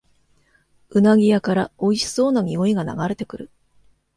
[0.89, 3.51] うなぎ屋からおいしそうなにおいが流れてくる